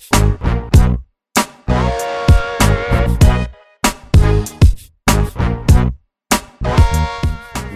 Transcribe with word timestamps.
Thank 0.00 0.49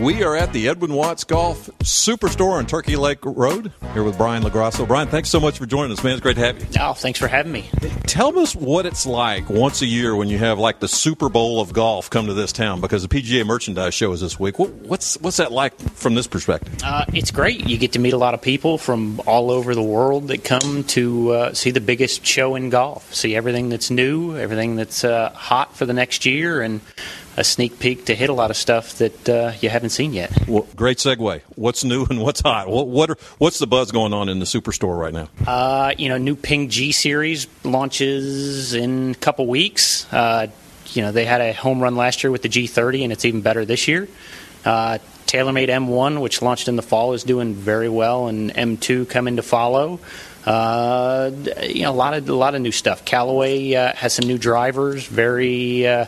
We 0.01 0.25
are 0.25 0.35
at 0.35 0.53
the 0.53 0.69
Edwin 0.69 0.93
Watts 0.93 1.23
Golf 1.23 1.71
Superstore 1.79 2.55
on 2.55 2.67
Turkey 2.67 2.97
Lake 2.97 3.21
Road 3.23 3.71
here 3.93 4.03
with 4.03 4.19
Brian 4.19 4.43
LaGrasso. 4.43 4.89
Brian, 4.89 5.07
thanks 5.07 5.31
so 5.31 5.39
much 5.39 5.57
for 5.57 5.67
joining 5.67 5.93
us, 5.93 6.03
man. 6.03 6.15
It's 6.15 6.21
great 6.21 6.35
to 6.35 6.45
have 6.45 6.59
you. 6.59 6.67
Oh, 6.81 6.95
thanks 6.95 7.17
for 7.17 7.29
having 7.29 7.53
me. 7.53 7.71
Tell 8.09 8.37
us 8.41 8.57
what 8.57 8.87
it's 8.87 9.07
like 9.07 9.49
once 9.49 9.83
a 9.83 9.87
year 9.87 10.17
when 10.17 10.27
you 10.27 10.39
have 10.39 10.59
like 10.59 10.81
the 10.81 10.89
Super 10.89 11.29
Bowl 11.29 11.61
of 11.61 11.73
golf 11.73 12.11
come 12.11 12.27
to 12.27 12.35
this 12.35 12.51
town 12.51 12.81
because 12.81 13.07
the 13.07 13.09
PGA 13.09 13.47
Merchandise 13.47 13.95
Show 13.95 14.11
is 14.11 14.21
this 14.21 14.39
week. 14.39 14.59
What's 14.59 15.17
what's 15.21 15.37
that 15.37 15.53
like 15.53 15.79
from 15.79 16.17
this 16.17 16.27
perspective? 16.27 16.77
Uh, 16.83 17.05
it's 17.15 17.31
great. 17.31 17.65
You 17.65 17.79
get 17.79 17.93
to 17.93 18.01
meet 18.01 18.15
a 18.15 18.19
lot 18.19 18.35
of 18.35 18.43
people 18.43 18.79
from 18.79 19.21
all 19.27 19.49
over 19.53 19.77
the 19.77 19.83
world 19.83 20.27
that 20.27 20.43
come 20.43 20.83
to 20.85 21.31
uh, 21.31 21.55
see 21.55 21.71
the 21.71 21.81
biggest 21.81 22.27
show 22.27 22.57
in 22.57 22.69
golf, 22.69 23.15
see 23.15 23.37
everything 23.37 23.69
that's 23.69 23.93
new, 23.93 24.37
everything 24.37 24.75
that's 24.75 25.05
uh, 25.05 25.31
hot 25.31 25.77
for 25.77 25.87
the 25.87 25.93
next 25.93 26.27
year, 26.27 26.61
and 26.61 26.81
a 27.37 27.45
sneak 27.45 27.79
peek 27.79 28.07
to 28.07 28.15
hit 28.15 28.31
a 28.31 28.33
lot 28.33 28.51
of 28.51 28.57
stuff 28.57 28.99
that 28.99 29.29
uh, 29.29 29.53
you 29.61 29.69
haven't 29.69 29.91
seen 29.91 30.13
yet. 30.13 30.33
Well, 30.47 30.67
great 30.77 30.99
segue. 30.99 31.43
What's 31.57 31.85
new 31.85 32.05
and 32.09 32.21
what's 32.21 32.41
hot? 32.41 32.69
What, 32.69 32.89
what 32.89 33.11
are, 33.11 33.17
what's 33.39 33.59
the 33.59 33.67
buzz 33.67 33.91
going 33.91 34.13
on 34.13 34.29
in 34.29 34.39
the 34.39 34.45
superstore 34.45 34.99
right 34.99 35.13
now? 35.13 35.29
Uh, 35.47 35.93
you 35.99 36.09
know, 36.09 36.19
new 36.19 36.37
Ping 36.37 36.69
G 36.69 36.93
series 36.93 37.47
launches 37.65 38.75
in 38.75 39.11
a 39.13 39.15
couple 39.15 39.47
weeks. 39.47 40.13
Uh, 40.13 40.49
you 40.87 41.03
know, 41.03 41.13
they 41.13 41.25
had 41.25 41.41
a 41.41 41.53
home 41.53 41.83
run 41.83 41.97
last 41.97 42.23
year 42.23 42.31
with 42.31 42.43
the 42.43 42.49
G30, 42.49 43.05
and 43.05 43.13
it's 43.13 43.25
even 43.25 43.41
better 43.41 43.65
this 43.65 43.89
year. 43.89 44.09
Uh, 44.65 44.99
TaylorMade 45.27 45.69
M1, 45.69 46.21
which 46.21 46.41
launched 46.43 46.69
in 46.69 46.77
the 46.77 46.83
fall, 46.83 47.13
is 47.13 47.25
doing 47.25 47.55
very 47.55 47.89
well, 47.89 48.29
and 48.29 48.53
M2 48.55 49.09
coming 49.09 49.37
to 49.37 49.43
follow. 49.43 49.99
Uh, 50.47 51.31
you 51.63 51.83
know, 51.83 51.91
a 51.91 51.93
lot 51.93 52.15
of 52.15 52.29
a 52.29 52.35
lot 52.35 52.55
of 52.55 52.61
new 52.61 52.71
stuff. 52.71 53.05
Callaway 53.05 53.75
uh, 53.75 53.95
has 53.95 54.13
some 54.13 54.27
new 54.27 54.39
drivers, 54.39 55.07
very 55.07 55.87
uh, 55.87 56.07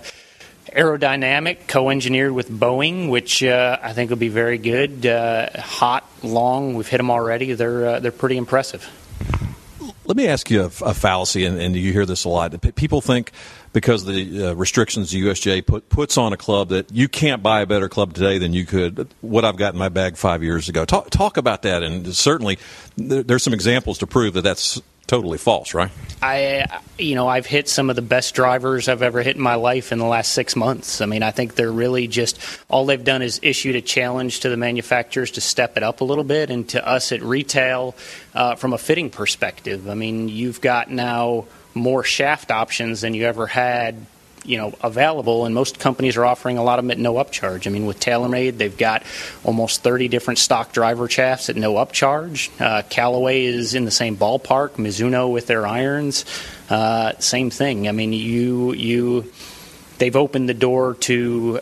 aerodynamic, 0.77 1.66
co-engineered 1.66 2.32
with 2.32 2.50
Boeing, 2.50 3.08
which 3.10 3.42
uh, 3.42 3.78
I 3.82 3.92
think 3.92 4.10
will 4.10 4.16
be 4.16 4.28
very 4.28 4.58
good. 4.58 5.06
Uh, 5.06 5.48
hot, 5.60 6.08
long. 6.22 6.74
We've 6.74 6.86
hit 6.86 6.98
them 6.98 7.10
already. 7.10 7.55
They're 7.55 7.88
uh, 7.88 8.00
they're 8.00 8.12
pretty 8.12 8.36
impressive. 8.36 8.88
Let 10.04 10.16
me 10.16 10.28
ask 10.28 10.50
you 10.50 10.62
a, 10.62 10.66
a 10.66 10.94
fallacy, 10.94 11.44
and, 11.44 11.60
and, 11.60 11.74
you 11.74 11.92
hear 11.92 12.06
this 12.06 12.24
a 12.24 12.28
lot. 12.28 12.54
People 12.77 13.00
think 13.00 13.32
because 13.72 14.04
the 14.04 14.50
uh, 14.50 14.54
restrictions 14.54 15.10
the 15.10 15.20
USGA 15.22 15.66
put, 15.66 15.88
puts 15.88 16.16
on 16.16 16.32
a 16.32 16.36
club 16.36 16.69
that 16.69 16.92
you 16.92 17.08
can't 17.08 17.42
buy 17.42 17.60
a 17.60 17.66
better 17.66 17.88
club 17.88 18.14
today 18.14 18.38
than 18.38 18.52
you 18.52 18.64
could 18.64 19.08
what 19.20 19.44
I've 19.44 19.56
got 19.56 19.74
in 19.74 19.78
my 19.78 19.88
bag 19.88 20.16
five 20.16 20.44
years 20.44 20.69
ago. 20.69 20.84
Talk, 20.84 21.10
talk 21.10 21.36
about 21.36 21.62
that, 21.62 21.82
and 21.82 22.14
certainly 22.14 22.58
there, 22.97 23.24
there's 23.24 23.42
some 23.42 23.52
examples 23.52 23.98
to 23.98 24.06
prove 24.06 24.34
that 24.34 24.42
that's 24.42 24.80
totally 25.07 25.39
false, 25.39 25.75
right? 25.75 25.91
I, 26.23 26.81
you 26.99 27.15
know, 27.15 27.29
I've 27.29 27.47
hit 27.47 27.69
some 27.69 27.91
of 27.91 27.97
the 27.97 28.03
best 28.03 28.35
drivers 28.35 28.89
I've 28.89 29.03
ever 29.03 29.23
hit 29.23 29.37
in 29.37 29.43
my 29.43 29.55
life 29.55 29.93
in 29.93 29.99
the 29.99 30.07
last 30.07 30.33
six 30.33 30.57
months. 30.57 31.01
I 31.01 31.07
mean, 31.07 31.23
I 31.23 31.31
think 31.31 31.55
they're 31.55 31.71
really 31.71 32.09
just 32.09 32.41
all 32.69 32.87
they've 32.87 33.03
done 33.03 33.23
is 33.23 33.39
issued 33.43 33.77
a 33.77 33.81
challenge 33.81 34.41
to 34.41 34.49
the 34.49 34.57
manufacturers 34.57 35.33
to 35.33 35.41
step 35.41 35.77
it 35.77 35.83
up 35.83 36.01
a 36.01 36.05
little 36.05 36.25
bit, 36.25 36.51
and 36.51 36.69
to 36.71 36.87
us 36.87 37.12
at 37.12 37.23
retail, 37.23 37.95
uh, 38.34 38.55
from 38.55 38.73
a 38.73 38.79
fitting 38.79 39.11
perspective. 39.11 39.89
I 39.89 39.95
mean, 39.95 40.29
you've 40.29 40.61
got 40.61 40.91
now 40.91 41.47
more 41.75 42.03
shaft 42.03 42.51
options 42.51 43.03
than 43.03 43.15
you 43.15 43.27
ever 43.27 43.47
had 43.47 44.07
you 44.47 44.58
know 44.58 44.75
available, 44.83 45.44
and 45.44 45.55
most 45.55 45.78
companies 45.78 46.16
are 46.16 46.25
offering 46.25 46.58
a 46.58 46.62
lot 46.62 46.78
of 46.78 46.84
them 46.84 46.91
at 46.91 46.98
no 46.98 47.14
upcharge. 47.14 47.66
I 47.66 47.70
mean, 47.70 47.86
with 47.86 48.00
TaylorMade, 48.00 48.58
they've 48.58 48.77
got 48.77 49.03
almost 49.44 49.83
30 49.83 50.08
different 50.08 50.38
stock 50.38 50.72
driver 50.72 51.08
shafts 51.08 51.48
at 51.48 51.56
no 51.56 51.75
upcharge. 51.75 52.50
Uh, 52.61 52.83
Callaway 52.88 53.44
is 53.44 53.75
in 53.75 53.84
the 53.84 53.91
same 53.91 54.16
ballpark. 54.16 54.72
Mizuno 54.72 55.33
with 55.33 55.47
their 55.47 55.66
irons, 55.66 56.25
uh, 56.70 57.12
same 57.19 57.50
thing. 57.50 57.88
I 57.88 57.92
mean, 57.92 58.12
you 58.12 58.72
you 58.72 59.32
they've 59.98 60.16
opened 60.16 60.48
the 60.48 60.54
door 60.54 60.94
to 60.94 61.60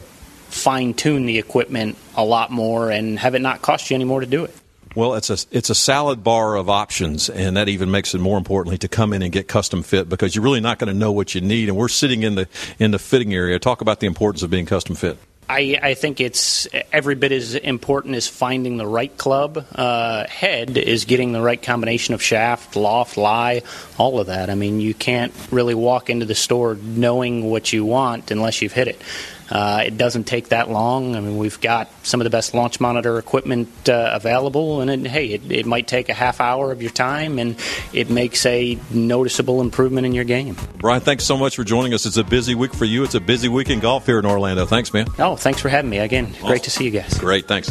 fine 0.49 0.95
tune 0.95 1.27
the 1.27 1.39
equipment 1.39 1.99
a 2.15 2.25
lot 2.25 2.51
more 2.51 2.91
and 2.91 3.19
have 3.19 3.35
it 3.35 3.41
not 3.41 3.61
cost 3.61 3.91
you 3.91 3.95
any 3.95 4.05
more 4.05 4.21
to 4.21 4.27
do 4.27 4.45
it. 4.45 4.55
Well, 4.95 5.15
it's 5.15 5.29
a 5.29 5.39
it's 5.51 5.71
a 5.71 5.75
salad 5.75 6.23
bar 6.23 6.55
of 6.55 6.71
options, 6.71 7.29
and 7.29 7.57
that 7.57 7.69
even 7.69 7.91
makes 7.91 8.15
it 8.15 8.19
more 8.19 8.39
importantly 8.39 8.79
to 8.79 8.89
come 8.89 9.13
in 9.13 9.23
and 9.23 9.33
get 9.33 9.49
custom 9.49 9.83
fit 9.83 10.09
because 10.09 10.37
you're 10.37 10.45
really 10.45 10.61
not 10.61 10.79
going 10.79 10.93
to 10.93 10.99
know 10.99 11.11
what 11.11 11.35
you 11.35 11.41
need. 11.41 11.69
And 11.69 11.77
we're 11.77 11.89
sitting 11.89 12.23
in 12.23 12.37
the 12.37 12.49
in 12.79 12.93
the 12.93 12.99
fitting 13.01 13.35
area. 13.35 13.59
Talk 13.59 13.81
about 13.81 13.99
the 13.99 14.07
importance 14.07 14.43
of 14.43 14.51
being 14.51 14.67
custom 14.67 14.95
fit. 14.95 15.19
I, 15.49 15.79
I, 15.83 15.95
think 15.95 16.23
it's 16.23 16.67
every 16.91 17.17
bit 17.17 17.31
as 17.31 17.55
important 17.55 18.15
as 18.15 18.27
finding 18.27 18.79
the 18.79 18.87
right 18.87 19.15
club. 19.15 19.67
Uh, 19.75 20.27
head 20.27 20.79
is 20.79 21.05
getting 21.05 21.33
the 21.33 21.43
right 21.43 21.61
combination 21.61 22.15
of 22.15 22.23
shaft, 22.23 22.77
loft, 22.77 23.19
lie, 23.19 23.63
all 23.99 24.21
of 24.21 24.29
that. 24.29 24.49
I 24.49 24.55
mean, 24.55 24.81
you 24.81 24.95
can't 24.95 25.35
really 25.51 25.75
walk 25.75 26.09
into 26.09 26.25
the 26.25 26.35
store 26.35 26.77
knowing 26.77 27.45
what 27.45 27.73
you 27.75 27.85
want 27.85 28.31
unless 28.31 28.63
you've 28.63 28.73
hit 28.73 28.89
it. 28.89 29.03
Uh, 29.51 29.83
it 29.87 29.99
doesn't 29.99 30.25
take 30.25 30.49
that 30.49 30.71
long. 30.71 31.17
I 31.17 31.21
mean, 31.21 31.37
we've 31.37 31.61
got 31.61 31.89
some 32.03 32.21
of 32.21 32.25
the 32.25 32.31
best 32.31 32.55
launch 32.55 32.81
monitor 32.81 33.19
equipment 33.19 33.89
uh, 33.89 34.11
available, 34.13 34.81
and 34.81 34.91
it, 34.91 35.11
hey, 35.11 35.27
it, 35.27 35.51
it, 35.51 35.67
might 35.67 35.87
take 35.87 36.09
a 36.09 36.15
half 36.15 36.41
hour 36.41 36.73
of 36.73 36.81
your 36.81 36.91
time, 36.91 37.39
and 37.39 37.57
it 37.93 38.11
makes 38.11 38.47
a 38.47 38.79
noticeable 38.91 39.61
improvement 39.61 40.07
in 40.07 40.13
your 40.13 40.25
game. 40.25 40.57
Brian, 40.79 41.01
thanks 41.01 41.25
so 41.25 41.37
much 41.37 41.57
for 41.57 41.65
joining 41.65 41.95
us. 41.95 42.07
It's 42.07 42.17
a 42.17 42.25
busy 42.25 42.55
week 42.55 42.75
for 42.75 42.85
you. 42.85 43.05
It's 43.05 43.15
a 43.15 43.21
busy 43.21 43.49
week 43.49 43.71
in 43.71 43.81
golf 43.81 44.07
here 44.07 44.19
in 44.19 44.27
Orlando. 44.27 44.67
Thanks, 44.67 44.93
man. 44.93 45.07
Oh, 45.19 45.37
thanks 45.37 45.61
for 45.61 45.69
having 45.69 45.91
me 45.91 45.99
again. 45.99 46.35
Great 46.43 46.65
to 46.65 46.71
see 46.71 46.85
you 46.85 46.91
guys. 46.91 47.19
Great, 47.19 47.47
thanks. 47.47 47.71